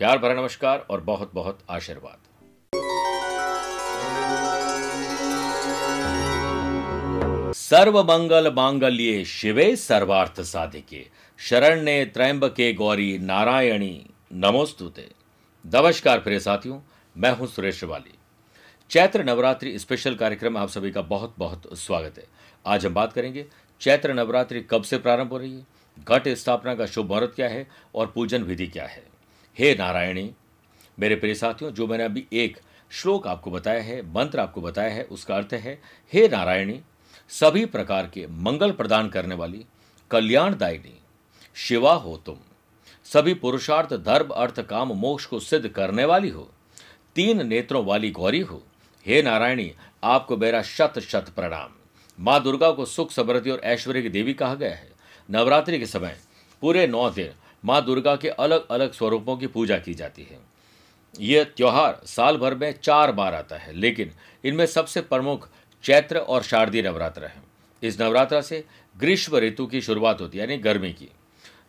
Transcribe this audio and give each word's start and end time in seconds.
प्यार 0.00 0.18
भरा 0.18 0.34
नमस्कार 0.34 0.86
और 0.90 1.00
बहुत 1.00 1.30
बहुत 1.34 1.58
आशीर्वाद। 1.70 2.18
सर्व 7.54 8.00
मंगल 8.02 8.52
मांगल्ये 8.52 9.24
शिवे 9.24 9.76
सर्वार्थ 9.76 10.40
साधिके। 10.40 11.04
शरण्य 11.38 12.04
त्रैंबके 12.04 12.72
गौरी 12.72 13.18
नारायणी। 13.18 14.06
नमोस्तुते। 14.32 15.08
नमस्कार 15.64 16.18
प्रिय 16.18 16.40
साथियों, 16.40 16.80
मैं 17.16 17.36
हूँ 17.36 17.46
सुरेश 17.46 17.84
वाली 17.84 18.18
चैत्र 18.90 19.24
नवरात्रि 19.24 19.78
स्पेशल 19.78 20.14
कार्यक्रम 20.14 20.54
में 20.54 20.60
आप 20.60 20.68
सभी 20.68 20.90
का 20.90 21.02
बहुत 21.02 21.34
बहुत 21.38 21.78
स्वागत 21.78 22.18
है। 22.18 22.26
आज 22.66 22.86
हम 22.86 22.94
बात 22.94 23.12
करेंगे, 23.12 23.46
चैत्र 23.80 24.14
नवरात्रि 24.14 24.60
कब 24.60 24.82
से 24.82 24.98
प्रारंभ 24.98 25.30
हो 25.30 25.38
रही 25.38 25.54
है? 25.54 25.66
घट 26.08 26.28
स्थापना 26.28 26.74
का 26.74 26.86
शुभ 26.86 27.08
मुहूर्त 27.08 27.32
क्या 27.36 27.48
है 27.48 27.66
और 27.94 28.06
पूजन 28.06 28.42
विधि 28.42 28.66
क्या 28.66 28.86
है? 28.86 29.09
हे 29.60 29.74
नारायणी, 29.74 30.32
मेरे 30.98 31.16
प्रिय 31.16 31.34
साथियों, 31.34 31.70
जो 31.70 31.86
मैंने 31.86 32.04
अभी 32.04 32.26
एक 32.32 32.58
श्लोक 32.90 33.26
आपको 33.26 33.50
बताया 33.50 33.82
है, 33.82 34.12
मंत्र 34.14 34.40
आपको 34.40 34.60
बताया 34.60 34.90
है, 34.90 35.02
उसका 35.02 35.36
अर्थ 35.36 35.48
है, 35.52 35.82
हे 36.12 36.28
नारायणी, 36.28 36.80
सभी 37.28 37.66
प्रकार 37.66 38.06
के 38.06 38.26
मंगल 38.26 38.72
प्रदान 38.72 39.08
करने 39.08 39.34
वाली, 39.34 39.64
कल्याणदायिनी, 40.10 40.98
शिवा 41.54 41.92
हो 41.92 42.16
तुम। 42.16 42.36
सभी 43.04 43.34
पुरुषार्थ, 43.34 43.94
धर्म, 43.94 44.28
अर्थ, 44.28 44.60
काम, 44.60 44.88
मोक्ष 44.88 45.26
को 45.26 45.40
सिद्ध 45.40 45.68
करने 45.68 46.04
वाली 46.04 46.28
हो। 46.28 46.50
तीन 47.16 47.46
नेत्रों 47.46 47.84
वाली 47.84 48.10
गौरी 48.10 48.40
हो। 48.40 48.62
हे 49.06 49.22
नारायणी, 49.22 49.74
आपको 50.04 50.36
मेरा 50.36 50.62
शत 50.62 50.98
शत 50.98 51.32
प्रणाम। 51.36 51.70
माँ 52.20 52.42
दुर्गा 52.42 52.70
को 52.70 52.84
सुख 52.84 53.10
समृद्धि 53.10 53.50
और 53.50 53.60
ऐश्वर्य 53.60 54.02
की 54.02 54.08
देवी 54.08 54.34
कहा 54.34 54.54
गया 54.54 54.74
है। 54.74 54.90
नवरात्रि 55.30 55.78
के 55.78 55.86
समय 55.86 56.18
पूरे 56.60 56.86
नौ 56.86 57.10
दिन 57.10 57.32
माँ 57.64 57.84
दुर्गा 57.84 58.16
के 58.16 58.28
अलग 58.28 58.68
अलग 58.68 58.92
स्वरूपों 58.92 59.36
की 59.36 59.46
पूजा 59.46 59.78
की 59.78 59.94
जाती 59.94 60.22
है। 60.22 60.38
यह 61.20 61.44
त्यौहार 61.44 62.00
साल 62.06 62.36
भर 62.36 62.54
में 62.54 62.74
चार 62.82 63.12
बार 63.12 63.34
आता 63.34 63.56
है, 63.56 63.72
लेकिन 63.72 64.10
इनमें 64.44 64.66
सबसे 64.66 65.00
प्रमुख 65.00 65.48
चैत्र 65.82 66.18
और 66.18 66.42
शारदीय 66.42 66.82
नवरात्र 66.82 67.24
है। 67.24 67.42
इस 67.82 68.00
नवरात्र 68.00 68.42
से 68.42 68.64
ग्रीष्म 68.98 69.36
ऋतु 69.36 69.66
की 69.66 69.80
शुरुआत 69.80 70.20
होती 70.20 70.38
है, 70.38 70.44
यानी 70.44 70.62
गर्मी 70.62 70.92
की। 70.92 71.08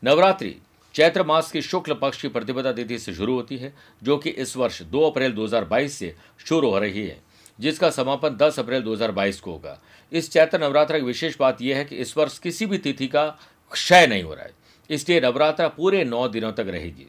नवरात्रि 0.03 0.55
चैत्र 0.93 1.23
मास 1.23 1.51
की 1.51 1.61
शुक्ल 1.61 1.93
पक्ष 1.93 2.21
की 2.21 2.27
प्रतिपदा 2.27 2.71
तिथि 2.71 2.99
से 2.99 3.13
शुरू 3.13 3.33
होती 3.33 3.57
है, 3.57 3.73
जो 4.03 4.17
कि 4.17 4.29
इस 4.29 4.57
वर्ष 4.57 4.81
2 4.81 5.09
अप्रैल 5.09 5.31
2022 5.31 5.93
से 5.93 6.15
शुरू 6.47 6.69
हो 6.69 6.79
रही 6.79 7.07
है, 7.07 7.21
जिसका 7.59 7.89
समापन 7.89 8.29
10 8.29 8.59
अप्रैल 8.59 8.81
2022 8.81 9.39
को 9.39 9.51
होगा। 9.51 9.81
इस 10.11 10.31
चैत्र 10.31 10.63
नवरात्र 10.63 10.99
की 10.99 11.05
विशेष 11.05 11.37
बात 11.37 11.61
यह 11.61 11.77
है 11.77 11.85
कि 11.85 11.95
इस 11.95 12.17
वर्ष 12.17 12.39
किसी 12.39 12.65
भी 12.65 12.77
तिथि 12.77 13.07
का 13.07 13.39
क्षय 13.71 14.07
नहीं 14.07 14.23
हो 14.23 14.33
रहा 14.33 14.45
है। 14.45 14.60
इसलिए 14.91 15.21
नवरात्रा 15.21 15.67
पूरे 15.67 16.03
नौ 16.03 16.27
दिनों 16.27 16.51
तक 16.51 16.65
रहेगी। 16.67 17.07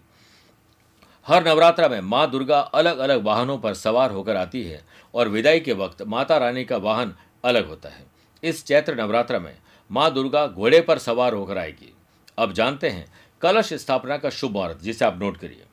हर 1.26 1.47
नवरात्रा 1.48 1.88
में 1.88 2.00
माँ 2.00 2.31
दुर्गा 2.31 2.60
अलग 2.60 2.98
अलग 2.98 3.22
वाहनों 3.22 3.59
पर 3.59 3.75
सवार 3.75 4.10
होकर 4.10 4.37
आती 4.37 4.62
है 4.65 4.81
और 5.15 5.28
विदाई 5.28 5.60
के 5.60 5.72
वक्त 5.72 6.03
माता 6.03 6.37
रानी 6.37 6.65
का 6.65 6.76
वाहन 6.76 7.15
अलग 7.44 7.69
होता 7.69 7.88
है। 7.88 8.04
इस 8.43 8.65
चैत्र 8.65 8.94
नवरात्रा 8.94 9.38
में 9.38 9.54
माँ 9.91 10.12
दुर्गा 10.15 10.47
घोड़े 10.47 10.81
पर 10.81 10.98
सवार 10.98 11.34
होकर 11.34 11.59
आएगी। 11.59 11.93
अब 12.38 12.53
जानते 12.53 12.88
हैं, 12.88 13.06
कलश 13.41 13.72
स्थापना 13.72 14.16
का 14.16 14.31
शुभ 14.31 14.53
मुहूर्त, 14.53 14.82
जिसे 14.82 15.04
आप 15.04 15.19
नोट 15.20 15.37
करिए। 15.37 15.64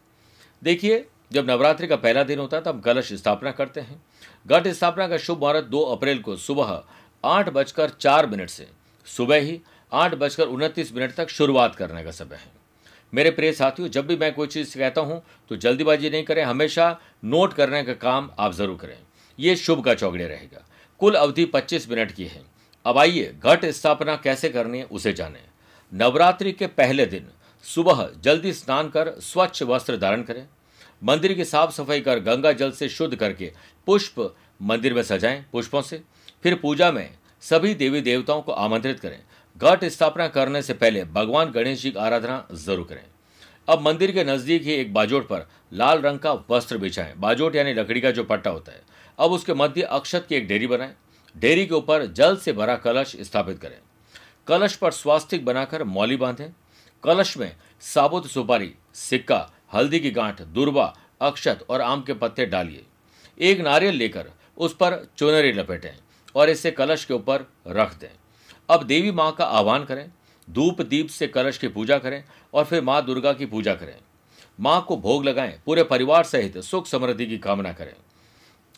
देखिए, 0.64 1.06
जब 1.32 1.50
नवरात्रि 1.50 1.88
का 1.88 1.96
पहला 1.96 2.24
दिन 2.24 2.40
होता 2.40 2.58
है, 2.58 2.64
तब 2.64 2.82
कलश 2.82 3.14
स्थापना 3.14 3.52
करते 3.52 3.82
हैं। 3.82 4.02
घट 4.48 4.68
स्थापना 4.68 5.08
का 5.08 5.18
शुभ 5.18 5.40
मुहूर्त 5.40 5.66
दो 5.66 5.82
अप्रैल 5.82 6.20
को 6.20 6.36
सुबह 6.36 6.82
आठ 7.24 7.50
बजकर 7.50 7.90
चार 7.90 8.28
मिनट 8.28 8.50
से। 8.50 8.68
सुबह 9.06 9.36
ही 9.36 9.60
आठ 9.92 10.16
बजकर 10.16 10.48
उनतीस 10.48 10.94
मिनट 10.94 11.14
तक 11.14 11.30
शुरुआत 11.30 11.76
करने 11.76 12.04
का 12.04 12.12
समय 12.12 12.36
है। 12.36 12.52
मेरे 13.14 13.32
प्रिय 13.32 13.54
साथियों, 13.54 13.88
जब 13.88 14.08
भी 14.08 14.16
मैं 14.16 14.34
कोई 14.34 14.48
चीज़ 14.48 14.78
कहता 14.78 15.02
हूँ 15.02 15.22
तो 15.50 15.56
जल्दीबाजी 15.56 16.10
नहीं 16.10 16.24
करें, 16.24 16.44
हमेशा 16.44 17.00
नोट 17.26 17.54
करने 17.54 17.84
का 17.84 17.94
काम 17.96 18.30
आप 18.40 18.54
ज़रूर 18.54 18.78
करें। 18.78 18.98
ये 19.40 19.56
शुभ 19.56 19.84
का 19.86 19.94
चौगड़े 19.94 20.28
रहेगा। 20.28 20.66
कुल 21.02 21.16
अवधि 21.16 21.46
25 21.46 21.90
मिनट 21.90 22.12
की 22.12 22.26
है। 22.26 22.42
अब 22.86 22.98
आइए, 22.98 23.34
घट 23.36 23.66
स्थापना 23.66 24.16
कैसे 24.16 24.50
करनी 24.50 24.78
है, 24.78 24.84
उसे 24.86 25.14
जानें। 25.14 25.42
नवरात्रि 25.92 26.52
के 26.52 26.68
पहले 26.68 27.06
दिन 27.06 27.28
सुबह 27.66 28.10
जल्दी 28.24 28.54
स्नान 28.54 28.90
कर 28.90 29.14
स्वच्छ 29.22 29.64
वस्त्र 29.64 29.98
धारण 29.98 30.24
करें। 30.24 30.46
मंदिर 31.02 31.34
की 31.34 31.46
साफ़ 31.46 31.72
सफ़ाई 31.72 32.02
कर 32.02 32.20
गंगा 32.20 32.52
जल 32.52 32.72
से 32.72 32.90
शुद्ध 32.90 33.16
करके 33.16 33.52
पुष्प 33.88 34.36
मंदिर 34.62 34.94
में 34.94 35.02
सजाएँ, 35.04 35.44
पुष्पों 35.52 35.82
से। 35.82 36.02
फिर 36.44 36.56
पूजा 36.56 36.92
में 36.92 37.10
सभी 37.44 37.74
देवी 37.74 38.02
देवताओं 38.02 38.42
को 38.42 38.52
आमंत्रित 38.52 39.00
करें। 39.00 39.20
घट 39.62 39.84
स्थापना 39.86 40.28
करने 40.28 40.62
से 40.62 40.74
पहले 40.74 41.04
भगवान 41.06 41.52
गणेश 41.52 41.82
जी 41.82 41.92
की 41.92 41.98
आराधना 42.00 42.46
ज़रूर 42.56 42.86
करें। 42.90 43.04
अब 43.68 43.82
मंदिर 43.82 44.12
के 44.12 44.24
नज़दीक 44.24 44.64
ही 44.64 44.74
एक 44.74 44.94
बाजोट 44.94 45.28
पर 45.28 45.46
लाल 45.74 46.02
रंग 46.02 46.20
का 46.20 46.34
वस्त्र 46.50 46.78
बिछाएँ 46.78 47.14
बाजोट 47.18 47.56
यानी 47.56 47.74
लकड़ी 47.74 48.02
का 48.02 48.12
जो 48.12 48.24
पट्टा 48.24 48.50
होता 48.50 48.72
है। 48.72 48.82
अब 49.20 49.32
उसके 49.32 49.54
मध्य 49.54 49.82
अक्षत 49.82 50.26
की 50.30 50.36
एक 50.36 50.48
डेरी 50.48 50.68
बनाएँ। 50.68 50.94
डेरी 51.36 51.66
के 51.66 51.74
ऊपर 51.74 52.06
जल 52.12 52.38
से 52.38 52.54
भरा 52.54 52.76
कलश 52.76 53.16
स्थापित 53.22 53.60
करें। 53.60 53.78
कलश 54.48 54.76
पर 54.76 54.92
स्वास्तिक 54.92 55.46
बनाकर 55.46 55.84
मौली 55.86 56.16
बांधें। 56.16 56.50
कलश 57.04 57.38
में 57.38 57.52
साबुत 57.84 58.28
सुपारी, 58.28 58.74
सिक्का, 58.94 59.50
हल्दी 59.74 60.00
की 60.00 60.12
गांठ, 60.12 60.42
दुर्वा, 60.44 60.94
अक्षत 61.22 61.66
और 61.70 61.82
आम 61.82 62.02
के 62.02 62.14
पत्ते 62.14 62.46
डालिए। 62.46 62.86
एक 63.40 63.60
नारियल 63.62 63.96
लेकर 63.96 64.32
उस 64.58 64.74
पर 64.76 65.04
चुनरी 65.18 65.52
लपेटें 65.52 65.92
और 66.36 66.50
इसे 66.50 66.72
कलश 66.72 67.06
के 67.06 67.14
ऊपर 67.14 67.46
रख 67.68 68.00
दें। 68.00 68.10
अब 68.70 68.84
देवी 68.84 69.12
माँ 69.12 69.32
का 69.32 69.46
आह्वान 69.46 69.84
करें, 69.84 70.10
धूप 70.48 70.82
दीप 70.82 71.08
से 71.08 71.28
कलश 71.28 71.58
की 71.58 71.68
पूजा 71.68 71.98
करें 71.98 72.24
और 72.54 72.66
फिर 72.66 72.84
माँ 72.84 73.06
दुर्गा 73.06 73.34
की 73.34 73.46
पूजा 73.46 73.74
करें। 73.76 73.96
माँ 74.60 74.86
को 74.88 74.98
भोग 74.98 75.26
लगाएँ, 75.26 75.60
पूरे 75.66 75.84
परिवार 75.84 76.24
सहित 76.24 76.58
सुख 76.58 76.88
समृद्धि 76.88 77.26
की 77.26 77.38
कामना 77.38 77.74
करें। 77.74 77.94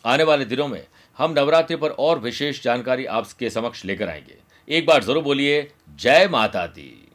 आने 0.04 0.24
वाले 0.24 0.44
दिनों 0.44 0.68
में 0.68 0.86
हम 1.18 1.32
नवरात्रि 1.32 1.76
पर 1.76 1.90
और 1.90 2.18
विशेष 2.18 2.62
जानकारी 2.62 3.04
आपके 3.06 3.50
समक्ष 3.50 3.84
लेकर 3.84 4.08
आएँगे। 4.08 4.36
एक 4.68 4.86
बार 4.86 5.04
ज़रूर 5.04 5.22
बोलिए, 5.22 5.70
जय 5.98 6.28
माता 6.28 6.66
दी। 6.66 7.08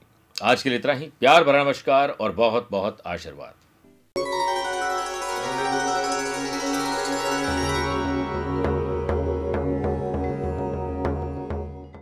आज 0.44 0.64
के 0.64 0.70
लिए 0.70 0.80
इतना 0.80 0.94
ही। 0.94 1.06
प्यार 1.20 1.44
भरा 1.44 1.64
नमस्कार 1.64 2.10
और 2.10 2.32
बहुत 2.32 2.68
बहुत 2.72 3.02
आशीर्वाद। 3.06 3.54